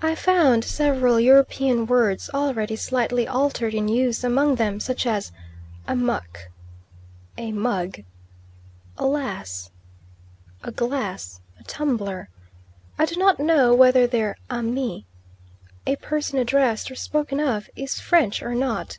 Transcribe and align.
I 0.00 0.14
found 0.14 0.62
several 0.64 1.18
European 1.18 1.86
words 1.88 2.30
already 2.32 2.76
slightly 2.76 3.26
altered 3.26 3.74
in 3.74 3.88
use 3.88 4.22
among 4.22 4.54
them, 4.54 4.78
such 4.78 5.04
as 5.06 5.32
"Amuck" 5.88 6.50
a 7.36 7.50
mug, 7.50 8.04
"Alas" 8.96 9.72
a 10.62 10.70
glass, 10.70 11.40
a 11.58 11.64
tumbler. 11.64 12.28
I 12.96 13.06
do 13.06 13.16
not 13.16 13.40
know 13.40 13.74
whether 13.74 14.06
their 14.06 14.36
"Ami" 14.48 15.04
a 15.84 15.96
person 15.96 16.38
addressed, 16.38 16.88
or 16.88 16.94
spoken 16.94 17.40
of 17.40 17.68
is 17.74 17.98
French 17.98 18.44
or 18.44 18.54
not. 18.54 18.98